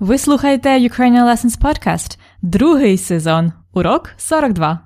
[0.00, 4.78] Ви слухаєте Ukrainian Lessons Podcast, другий сезон, урок 42.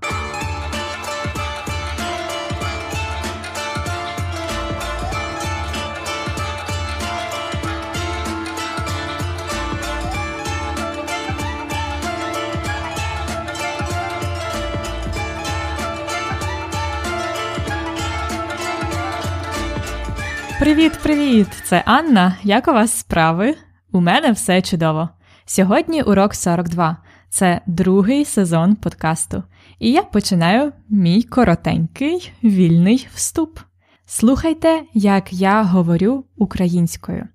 [20.60, 21.48] Привіт-привіт!
[21.64, 22.36] Це Анна.
[22.42, 23.54] Як у вас справи?
[23.94, 25.08] У мене все чудово.
[25.44, 26.96] Сьогодні урок 42.
[27.28, 29.42] Це другий сезон подкасту.
[29.78, 33.58] І я починаю мій коротенький вільний вступ.
[34.06, 37.28] Слухайте, як я говорю українською.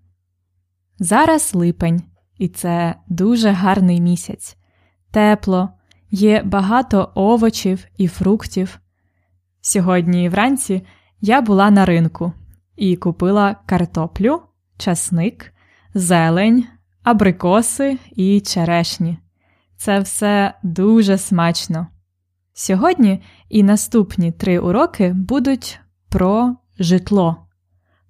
[1.00, 2.02] Зараз липень,
[2.38, 4.58] і це дуже гарний місяць.
[5.12, 5.70] Тепло,
[6.12, 8.80] є багато овочів і фруктів.
[9.62, 10.86] Сьогодні вранці
[11.22, 12.34] я була на ринку
[12.76, 14.42] і купила картоплю,
[14.78, 15.54] часник,
[15.94, 16.66] зелень,
[17.04, 19.18] абрикоси і черешні.
[19.78, 21.88] Це все дуже смачно.
[22.54, 27.48] Сьогодні і наступні три уроки будуть про житло,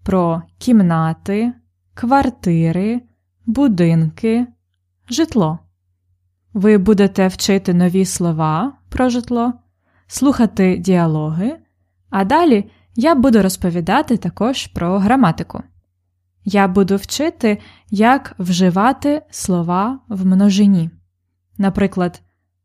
[0.03, 1.53] про кімнати,
[1.93, 3.01] квартири,
[3.45, 4.47] будинки,
[5.09, 5.59] житло.
[6.53, 9.53] Ви будете вчити нові слова про житло,
[10.07, 11.57] слухати діалоги,
[12.09, 15.63] а далі я буду розповідати також про граматику.
[16.45, 17.57] Я буду вчити,
[17.89, 20.89] як вживати слова в множині.
[21.57, 22.21] Наприклад,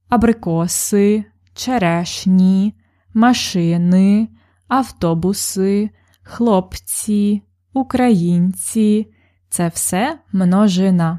[0.09, 2.75] абрикоси, черешні,
[3.15, 4.29] машини,
[4.69, 5.91] автобуси,
[6.23, 9.07] хлопці, українці
[9.49, 11.19] це все множина.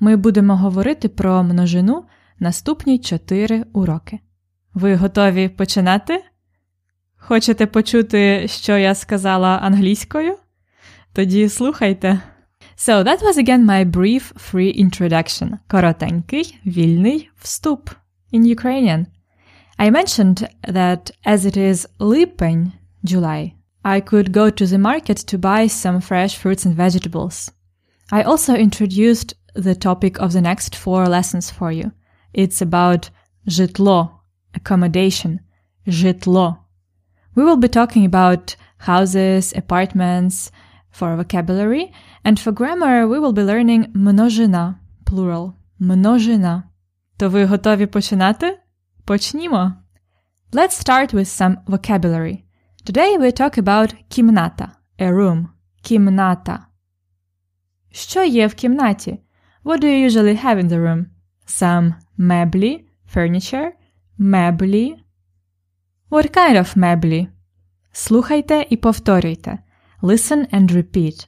[0.00, 2.04] Ми будемо говорити про множину
[2.38, 4.18] наступні чотири уроки.
[4.74, 6.24] Ви готові починати?
[7.16, 10.36] Хочете почути, що я сказала англійською?
[11.13, 12.21] Тоді слухайте.
[12.77, 15.57] So that was again my brief free introduction.
[15.67, 17.89] Коротенький, вільний вступ
[18.33, 19.05] in Ukrainian.
[19.77, 22.71] I mentioned that as it is Lipень,
[23.03, 23.53] July,
[23.83, 27.51] I could go to the market to buy some fresh fruits and vegetables.
[28.11, 31.91] I also introduced the topic of the next four lessons for you.
[32.33, 33.09] It's about
[33.47, 33.99] житло,
[34.53, 35.41] accommodation,
[35.87, 36.57] житло.
[37.35, 40.51] We will be talking about houses, apartments
[40.91, 41.91] for vocabulary,
[42.23, 44.75] and for grammar we will be learning множина,
[45.05, 46.63] plural, множина.
[47.17, 48.59] То ви готові починати?
[49.05, 49.73] Почнімо.
[50.51, 52.43] Let's start with some vocabulary.
[52.85, 55.45] Today we talk about кімната, a room,
[55.81, 56.65] кімната.
[57.91, 59.19] Що є в кімнаті?
[59.63, 61.05] What do you usually have in the room?
[61.47, 63.71] Some меблі, furniture,
[64.17, 65.05] меблі,
[66.11, 67.27] What kind of меблі?
[67.91, 69.59] Слухайте і повторюйте.
[70.01, 71.27] Listen and repeat.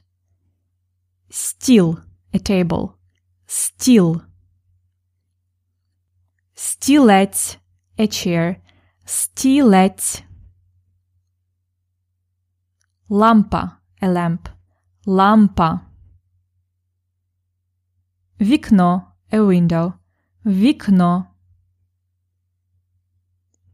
[1.30, 2.94] Стіл – a table.
[3.46, 4.22] Стіл.
[6.54, 8.56] Стілець – a chair.
[9.04, 10.24] Стілець.
[13.08, 14.48] Лампа – a lamp.
[15.06, 15.80] Лампа.
[18.40, 19.92] Вікно – a window.
[20.46, 21.26] Вікно.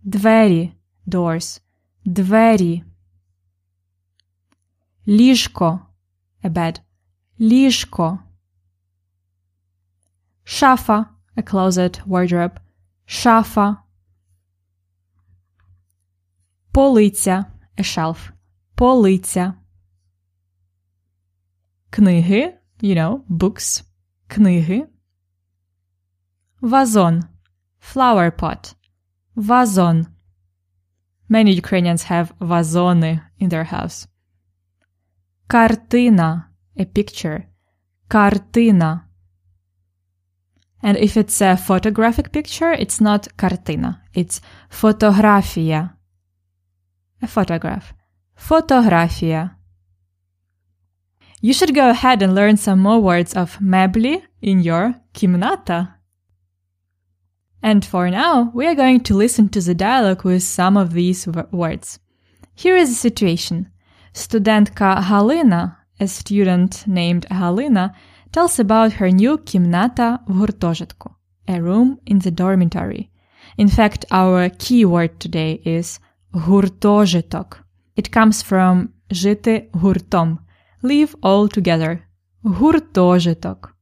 [0.02, 0.72] Двері
[1.06, 1.62] doors,
[2.04, 2.84] двері.
[5.08, 5.80] Ліжко,
[6.42, 6.80] a bed,
[7.40, 8.18] ліжко.
[10.44, 12.60] Шафа, a closet, wardrobe,
[13.06, 13.76] шафа.
[16.72, 17.44] Полиця,
[17.76, 18.32] a shelf,
[18.74, 19.54] полиця.
[21.90, 23.84] Книги, you know, books,
[24.28, 24.86] книги.
[26.60, 27.28] Вазон,
[27.80, 28.74] flower pot,
[29.36, 30.06] вазон.
[31.28, 34.06] Many Ukrainians have vazony in their house.
[35.48, 37.46] Картина, a picture.
[38.08, 39.04] Картина.
[40.82, 44.40] And if it's a photographic picture, it's not картина, it's
[44.70, 45.96] фотографія.
[47.22, 47.92] A photograph.
[48.36, 49.56] Фотографія.
[51.40, 55.94] You should go ahead and learn some more words of меблі in your кімната.
[57.62, 61.26] And for now, we are going to listen to the dialogue with some of these
[61.50, 61.98] words.
[62.54, 63.70] Here is the situation.
[64.12, 67.94] Студентка Галина, a student named Halina,
[68.32, 71.14] tells about her new кімната в гуртожитку,
[71.48, 73.10] a room in the dormitory.
[73.58, 76.00] In fact, our key word today is
[76.32, 77.64] гуртожиток.
[77.96, 80.38] It comes from жити гуртом,
[80.82, 81.98] live all together.
[82.44, 83.74] Гуртожиток.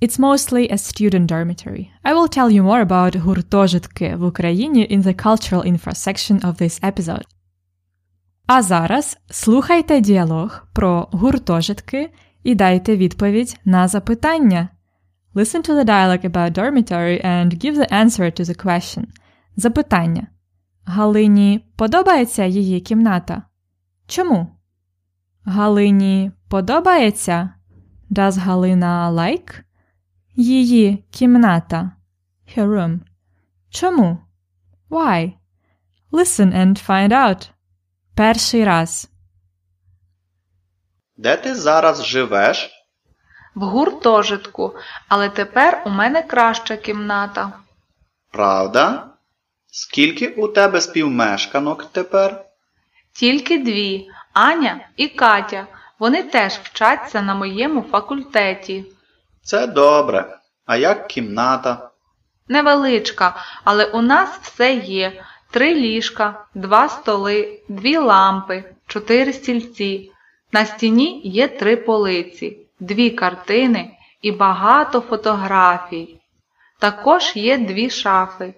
[0.00, 1.90] It's mostly a student dormitory.
[2.04, 6.58] I will tell you more about гуртожитки в Україні in the cultural info section of
[6.58, 7.24] this episode.
[8.53, 12.13] А зараз слухайте діалог про гуртожитки
[12.43, 14.69] і дайте відповідь на запитання.
[15.35, 19.05] Listen to the dialogue about dormitory and give the answer to the question.
[19.55, 20.27] Запитання.
[20.83, 23.43] Галині подобається її кімната?
[24.07, 24.47] Чому?
[25.43, 27.49] Галині подобається?
[28.09, 29.61] Does Галина like?
[30.35, 31.91] Її кімната.
[32.57, 32.99] Her room.
[33.69, 34.17] Чому?
[34.89, 35.33] Why?
[36.11, 37.51] Listen and find out.
[38.21, 39.09] Перший раз.
[41.17, 42.71] Де ти зараз живеш?
[43.55, 44.75] В гуртожитку,
[45.07, 47.51] але тепер у мене краща кімната.
[48.31, 49.07] Правда?
[49.71, 52.45] Скільки у тебе співмешканок тепер?
[53.13, 55.67] Тільки дві Аня і Катя.
[55.99, 58.85] Вони теж вчаться на моєму факультеті.
[59.43, 60.37] Це добре.
[60.65, 61.89] А як кімната?
[62.47, 70.11] Невеличка, але у нас все є: три ліжка, два столи, дві лампи, чотири стільці.
[70.51, 76.19] На стіні є три полиці, дві картини і багато фотографій.
[76.79, 78.53] Також є дві шафи.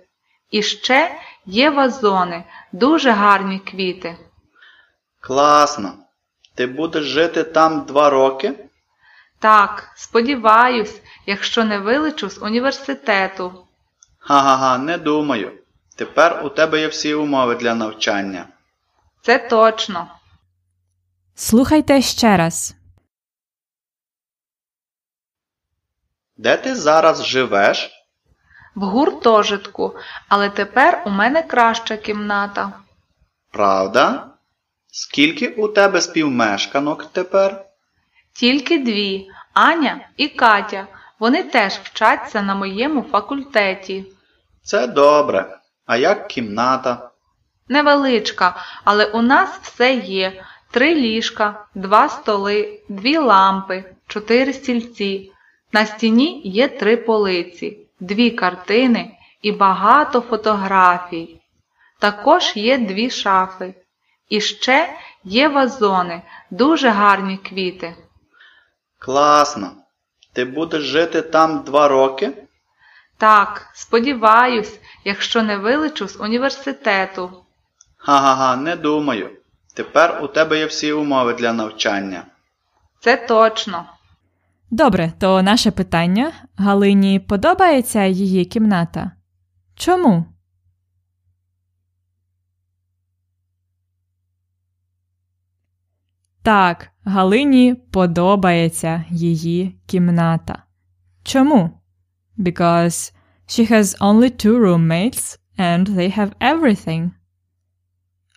[0.51, 4.17] І ще є вазони, дуже гарні квіти.
[5.19, 5.93] Класно.
[6.55, 8.53] Ти будеш жити там два роки?
[9.39, 13.53] Так, сподіваюсь, якщо не вилечу з університету.
[14.19, 15.51] Га-га-га, не думаю.
[15.95, 18.47] Тепер у тебе є всі умови для навчання.
[19.21, 20.07] Це точно.
[21.35, 22.75] Слухайте ще раз.
[26.37, 27.91] Де ти зараз живеш?
[28.75, 29.95] В гуртожитку,
[30.27, 32.73] але тепер у мене краща кімната.
[33.51, 34.27] Правда?
[34.91, 37.65] Скільки у тебе співмешканок тепер?
[38.33, 40.87] Тільки дві Аня і Катя.
[41.19, 44.05] Вони теж вчаться на моєму факультеті.
[44.63, 45.57] Це добре.
[45.85, 47.09] А як кімната?
[47.67, 55.31] Невеличка, але у нас все є: три ліжка, два столи, дві лампи, чотири стільці.
[55.71, 61.41] На стіні є три полиці, дві картини і багато фотографій.
[61.99, 63.73] Також є дві шафи.
[64.29, 64.93] І ще
[65.23, 66.21] є вазони,
[66.51, 67.95] дуже гарні квіти.
[68.99, 69.71] Класно.
[70.33, 72.31] Ти будеш жити там два роки?
[73.23, 77.31] Так, сподіваюсь, якщо не вилечу з університету.
[77.97, 79.29] Га-га-га, не думаю.
[79.73, 82.25] Тепер у тебе є всі умови для навчання.
[82.99, 83.85] Це точно.
[84.71, 89.11] Добре, то наше питання Галині подобається її кімната?
[89.75, 90.25] Чому?
[96.41, 100.63] Так, Галині подобається її кімната.
[101.23, 101.82] Чому?
[102.41, 103.11] because
[103.47, 107.13] she has only two roommates and they have everything.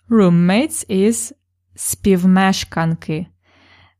[0.09, 1.33] Roommates is
[1.75, 3.27] spivmeshkanki.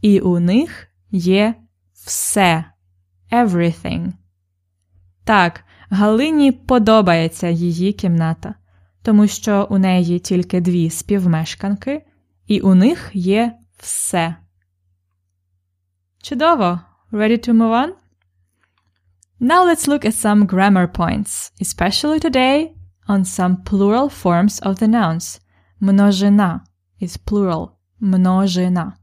[0.00, 1.54] І у них є
[1.92, 2.64] все.
[3.32, 4.12] Everything.
[5.24, 8.54] Так, Галині подобається її кімната,
[9.02, 12.06] тому що у неї тільки дві співмешканки,
[12.46, 14.36] і у них є все.
[16.22, 16.80] Чудово!
[17.12, 17.92] Ready to move on?
[19.39, 22.75] Now let's look at some grammar points, especially today
[23.07, 25.39] on some plural forms of the nouns.
[25.81, 26.63] Множина
[26.99, 27.77] is plural.
[28.01, 28.97] Множина.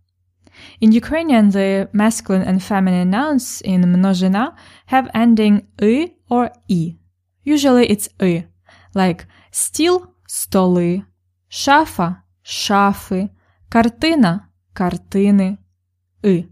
[0.81, 4.55] In Ukrainian, the masculine and feminine nouns in množina
[4.87, 6.97] have ending y or i.
[7.45, 8.47] Usually it's y,
[8.95, 11.05] like стіл – столи,
[11.49, 13.31] шафа – шафи,
[13.71, 15.59] картина – картини,
[16.23, 16.47] y.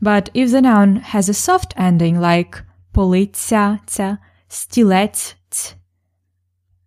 [0.00, 2.62] But if the noun has a soft ending like
[2.98, 5.74] полиця, ця, стілець, ць,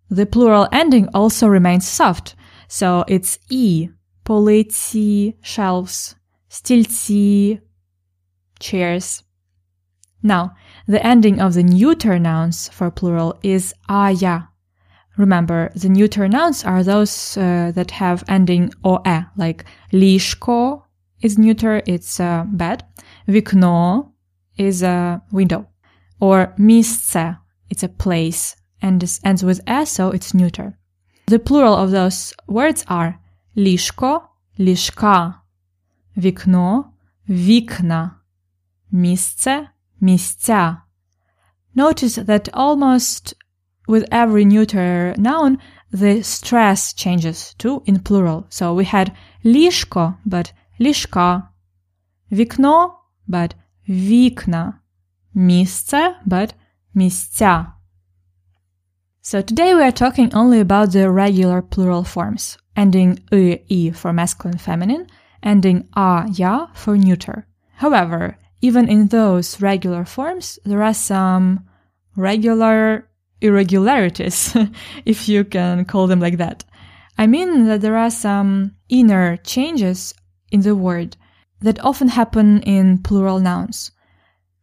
[0.10, 2.36] the plural ending also remains soft,
[2.68, 3.90] so it's e,
[4.24, 6.16] полиці, shelves,
[6.50, 7.60] стільці,
[8.60, 9.24] chairs.
[10.24, 10.52] Now,
[10.88, 14.50] the ending of the neuter nouns for plural is ая.
[15.18, 20.84] Remember, the neuter nouns are those uh, that have ending oe, like ліжко
[21.22, 22.84] is neuter, it's uh, bed.
[23.28, 24.12] Вікно
[24.58, 25.66] is a window.
[26.22, 27.38] Or місце,
[27.70, 30.78] it's a place, and this ends with e, so it's neuter.
[31.28, 33.16] The plural of those words are
[33.58, 34.30] ліжко,
[34.60, 35.42] ліжка,
[36.18, 36.94] вікно,
[37.30, 38.12] вікна.
[38.92, 40.82] Місце, місця.
[41.76, 43.34] Notice that almost
[43.88, 45.58] with every neuter noun,
[45.92, 48.46] the stress changes to in plural.
[48.50, 49.12] So we had
[49.46, 51.50] ліжко, but ліжка.
[52.32, 53.52] Вікно, but
[53.90, 54.80] вікна.
[55.36, 56.54] Місце, but
[56.96, 57.66] місця.
[59.22, 64.14] So today we are talking only about the regular plural forms, ending ы, и for
[64.14, 65.06] masculine feminine,
[65.44, 67.46] ending a, ya for neuter.
[67.76, 71.60] However, even in those regular forms, there are some
[72.16, 73.08] regular
[73.42, 74.56] irregularities,
[75.06, 76.64] if you can call them like that.
[77.18, 80.14] I mean that there are some inner changes
[80.52, 81.18] in the word
[81.62, 83.92] that often happen in plural nouns.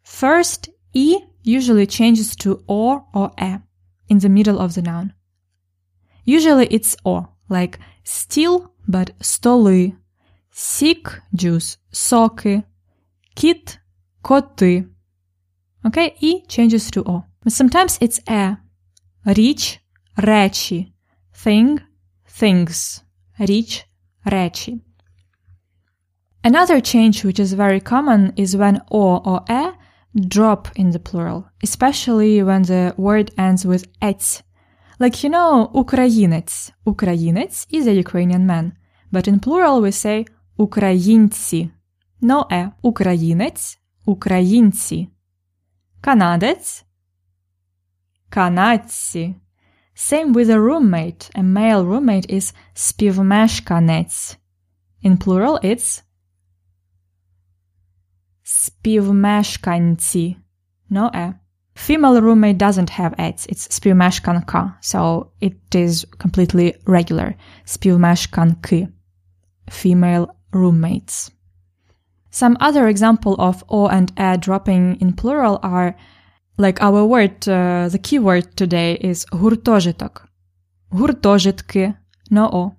[0.08, 3.58] First, e usually changes to o or e
[4.08, 5.12] in the middle of the noun.
[6.24, 9.94] Usually it's o, like still, but столи,
[10.50, 12.62] сік, juice, соки,
[13.34, 13.78] кіт,
[14.22, 14.86] коти.
[15.84, 17.24] Okay, e changes to o.
[17.42, 18.56] But sometimes it's e.
[19.24, 19.80] Річ,
[20.16, 20.92] речі,
[21.44, 21.80] thing,
[22.40, 23.02] things.
[23.38, 23.86] Річ,
[24.24, 24.80] речі.
[26.42, 29.72] Another change which is very common is when o or e
[30.14, 34.42] drop in the plural, especially when the word ends with ець.
[34.98, 36.72] Like you know, українець.
[36.84, 38.72] Українець is a Ukrainian man,
[39.12, 40.26] but in plural we say
[40.56, 41.70] українці.
[42.22, 42.70] No е.
[42.82, 45.08] Українець, українці.
[46.00, 46.84] Канадець,
[48.28, 49.34] канадці.
[49.96, 51.30] Same with a roommate.
[51.34, 54.38] A male roommate is співмешканець.
[55.04, 56.02] In plural it's
[58.48, 60.36] співмешканці.
[60.90, 61.34] No e.
[61.76, 63.46] Female roommate doesn't have ets.
[63.52, 64.74] It's співмешканка.
[64.82, 67.34] So it is completely regular.
[67.64, 68.88] Співмешканки.
[69.68, 71.30] Female roommates.
[72.30, 75.94] Some other example of o and e dropping in plural are
[76.56, 80.28] like our word, uh, the keyword today is гуртожиток.
[80.90, 81.94] Гуртожитки.
[82.30, 82.72] No o.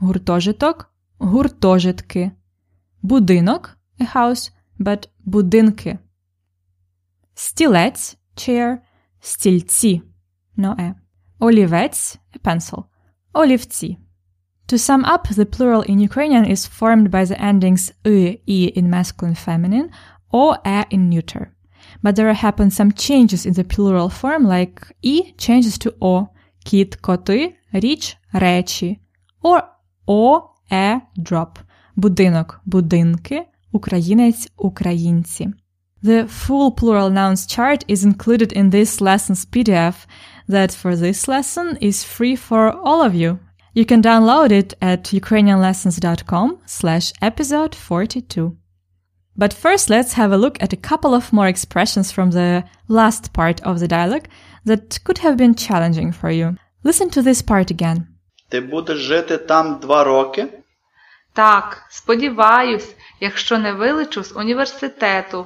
[0.00, 0.90] Гуртожиток.
[1.18, 2.32] Гуртожитки.
[3.02, 3.76] Будинок.
[4.00, 4.50] A house.
[4.78, 5.98] But будинки.
[7.34, 8.16] Стілець.
[8.36, 8.78] Chair.
[9.20, 10.02] Стільці.
[10.56, 10.94] No e.
[11.38, 12.18] Олівець.
[12.36, 12.84] A pencil.
[13.32, 13.98] Олівці.
[14.68, 18.90] To sum up, the plural in Ukrainian is formed by the endings y, i in
[18.90, 19.90] masculine feminine,
[20.30, 21.54] or e in neuter.
[22.02, 26.26] But there happen some changes in the plural form, like i changes to o,
[26.64, 29.00] кіт, коти, річ, речі,
[29.42, 29.62] or
[30.06, 30.40] o,
[30.70, 31.58] e drop,
[31.96, 35.52] будинок, будинки, українець, українці.
[36.02, 39.96] The full plural nouns chart is included in this lesson's PDF
[40.48, 43.38] that for this lesson is free for all of you
[43.78, 48.56] you can download it at ukrainianlessons.com slash episode 42.
[49.36, 53.32] But first, let's have a look at a couple of more expressions from the last
[53.32, 54.26] part of the dialogue
[54.64, 56.56] that could have been challenging for you.
[56.82, 58.06] Listen to this part again.
[58.48, 60.46] Ти будеш жити там два роки?
[61.33, 65.45] Так, сподіваюсь, якщо не вилечу з університету.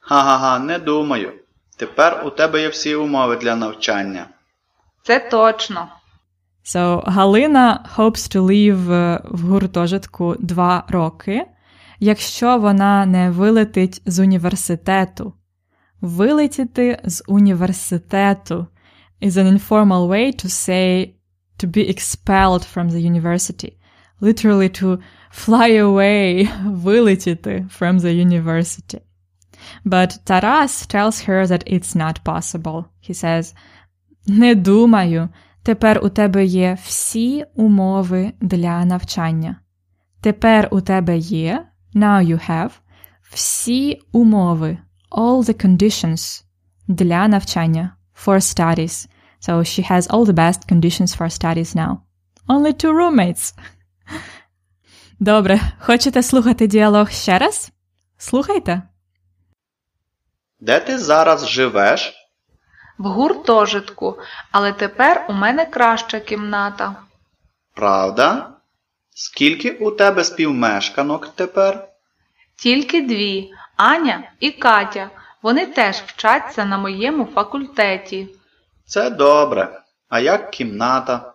[0.00, 1.32] Га-га-га, не думаю.
[1.76, 4.26] Тепер у тебе є всі умови для навчання.
[5.02, 5.88] Це точно.
[6.64, 11.46] So Галина hopes to live е, в гуртожитку два роки,
[11.98, 15.32] якщо вона не вилетить з університету.
[16.00, 18.66] Вилетіти з університету
[19.22, 21.10] is an informal way to say
[21.62, 23.72] to be expelled from the university.
[24.21, 24.99] Literally to
[25.31, 28.99] fly away, вилетіти from the university.
[29.85, 32.85] But Taras tells her that it's not possible.
[33.01, 33.53] He says,
[34.27, 35.29] Не думаю,
[35.65, 39.55] Тепер у тебе є всі умови для навчання.
[40.21, 41.65] Тепер у тебе є,
[41.95, 42.69] now you have,
[43.31, 44.77] всі умови,
[45.11, 46.43] all the conditions
[46.87, 49.07] для навчання, for studies.
[49.47, 51.97] So she has all the best conditions for studies now.
[52.47, 53.53] Only two roommates.
[55.20, 57.70] Добре, хочете слухати діалог ще раз?
[58.18, 58.82] Слухайте.
[60.60, 62.14] Де ти зараз живеш?
[62.98, 64.18] В гуртожитку,
[64.50, 66.96] але тепер у мене краща кімната.
[67.74, 68.50] Правда?
[69.14, 71.88] Скільки у тебе співмешканок тепер?
[72.56, 75.10] Тільки дві Аня і Катя.
[75.42, 78.28] Вони теж вчаться на моєму факультеті.
[78.84, 79.80] Це добре.
[80.08, 81.32] А як кімната?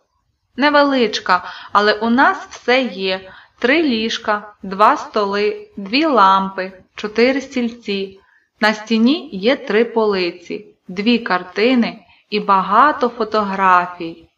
[0.58, 8.20] Невеличка, але у нас все є: три ліжка, два столи, дві лампи, чотири стільці.
[8.60, 14.30] На стіні є три полиці дві картини і багато фотографій.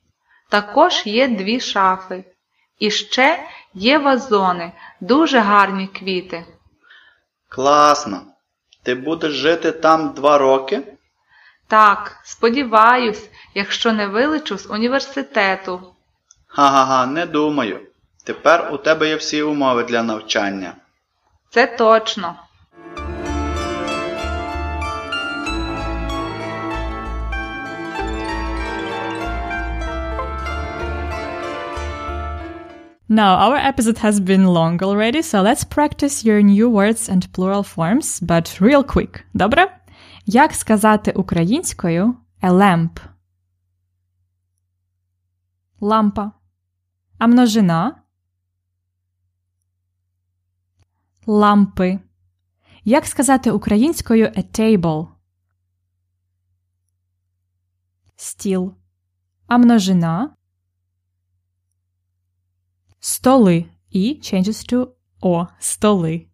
[0.50, 2.24] Також є дві шафи.
[2.80, 3.44] І ще
[3.74, 4.72] є вазони,
[5.02, 6.46] дуже гарні квіти.
[7.50, 8.22] Класно.
[8.84, 10.82] Ти будеш жити там два роки?
[11.68, 15.94] Так, сподіваюсь, якщо не вилечу з університету.
[16.48, 17.80] Га-га-га, не думаю.
[18.24, 20.74] Тепер у тебе є всі умови для навчання.
[21.50, 22.36] Це точно.
[33.10, 37.64] Now, our episode has been long already, so let's practice your new words and plural
[37.64, 39.24] forms, but real quick.
[39.34, 39.78] Добре?
[40.26, 42.90] Як сказати українською a lamp?
[45.80, 46.32] Лампа.
[47.18, 48.02] А множина?
[51.26, 52.00] Лампи.
[52.84, 55.08] Як сказати українською a table?
[58.16, 58.76] Стіл.
[59.48, 60.36] А множина?
[63.00, 63.66] Столи.
[63.90, 65.48] І changes to о.
[65.60, 66.28] Столи.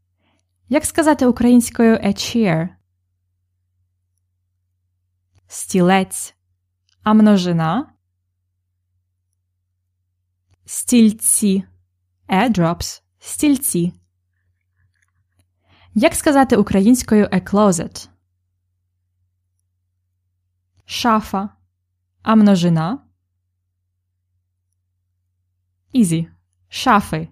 [0.69, 2.69] Як сказати українською a chair?
[5.47, 6.35] Стілець.
[7.03, 7.92] А множина?
[10.65, 11.63] Стільці.
[12.27, 13.01] Airdrops.
[13.20, 13.93] Стільці.
[15.93, 18.10] Як сказати українською a closet?
[20.86, 21.50] Шафа.
[22.22, 23.00] А множина?
[25.96, 26.27] Easy.
[26.70, 27.29] Шафи.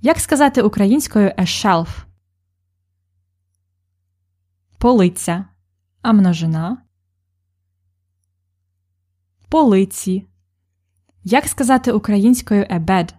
[0.00, 2.04] Як сказати українською a shelf?
[4.78, 5.48] Полиця.
[6.02, 6.82] А множина?
[9.48, 10.26] Полиці.
[11.28, 13.14] Як сказати українською bed?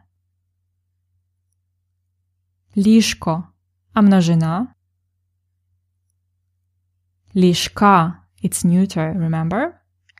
[2.77, 3.47] Ліжко.
[3.93, 4.67] А множина?
[7.35, 8.23] Ліжка.
[8.43, 9.71] It's neuter, remember?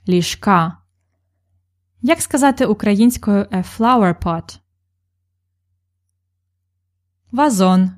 [0.08, 0.78] Ліжка.
[2.02, 4.60] Як сказати українською a flower pot?
[7.32, 7.92] Вазон.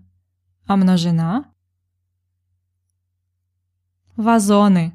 [0.66, 1.46] А множина?
[4.18, 4.92] Вазони.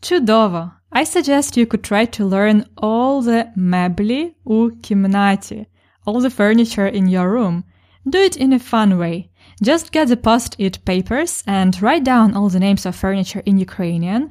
[0.00, 0.72] Чудово!
[0.93, 5.67] I suggest you could try to learn all the меблі у кімнаті,
[6.05, 7.63] all the furniture in your room.
[8.05, 9.29] Do it in a fun way.
[9.61, 14.29] Just get the post-it papers and write down all the names of furniture in Ukrainian,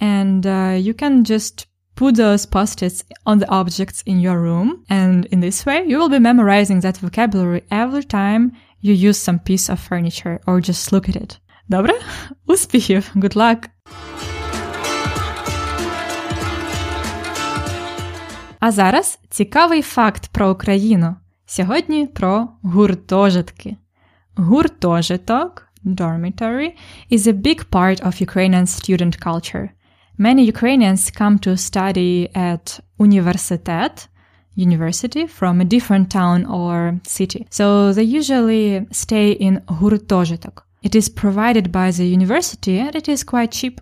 [0.00, 4.84] and uh, you can just put those post-its on the objects in your room.
[4.88, 9.40] And in this way, you will be memorizing that vocabulary every time you use some
[9.40, 11.38] piece of furniture or just look at it.
[11.68, 11.92] Добре?
[12.46, 13.10] Успіхів!
[13.14, 13.68] Good luck!
[18.62, 21.16] А зараз цікавий факт про Україну.
[21.46, 23.76] Сьогодні про гуртожитки.
[24.36, 26.72] Гуртожиток dormitory
[27.10, 29.68] is a big part of Ukrainian student culture.
[30.18, 34.08] Many Ukrainians come to study at universitet,
[34.56, 37.46] university from a different town or city.
[37.50, 40.64] So they usually stay in гуртожиток.
[40.82, 43.80] It is provided by the university and it is quite cheap.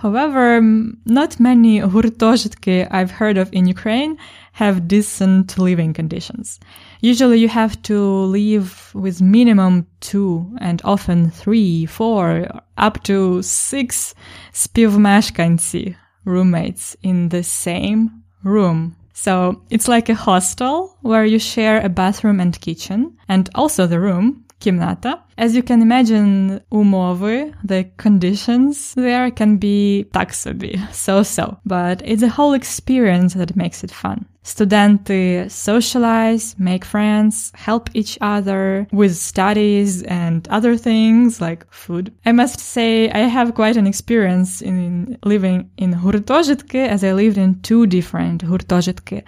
[0.00, 0.62] However,
[1.04, 4.16] not many hurtozhitki I've heard of in Ukraine
[4.52, 6.58] have decent living conditions.
[7.02, 14.14] Usually you have to live with minimum two and often three, four, up to six
[14.54, 18.96] spivmashkansi roommates in the same room.
[19.12, 24.00] So it's like a hostel where you share a bathroom and kitchen and also the
[24.00, 25.20] room Kimnata.
[25.38, 30.32] As you can imagine, umowy, the conditions there can be tak
[30.92, 34.26] so-so, but it's a whole experience that makes it fun.
[34.42, 42.12] Students socialize, make friends, help each other with studies and other things like food.
[42.24, 47.36] I must say I have quite an experience in living in Hurtožitke as I lived
[47.36, 49.22] in two different Hurtožitke,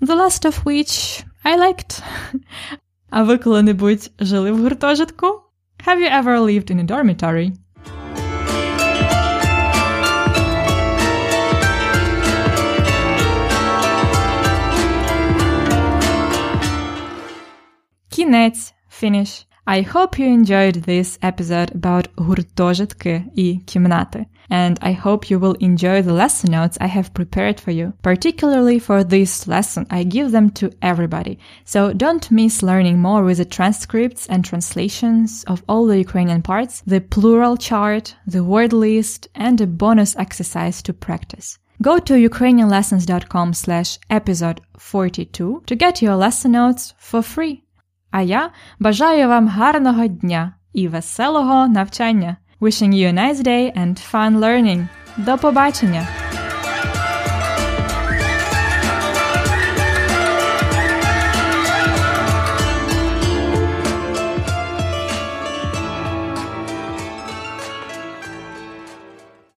[0.00, 2.00] the last of which I liked.
[3.13, 5.25] А ви коли-небудь жили в гуртожитку?
[5.87, 7.51] Have you ever lived in a dormitory?
[18.09, 18.73] Кінець.
[19.01, 19.45] Finish.
[19.67, 24.25] I hope you enjoyed this episode about гуртожитки і кімнати.
[24.49, 27.93] And I hope you will enjoy the lesson notes I have prepared for you.
[28.01, 31.37] Particularly for this lesson, I give them to everybody.
[31.65, 36.81] So don't miss learning more with the transcripts and translations of all the Ukrainian parts,
[36.93, 41.59] the plural chart, the word list, and a bonus exercise to practice.
[41.81, 47.62] Go to ukrainianlessons.com slash episode 42 to get your lesson notes for free.
[48.14, 52.36] А я бажаю вам гарного дня і веселого навчання.
[52.60, 54.86] Wishing you a nice day and fun learning.
[55.16, 56.23] До побачення!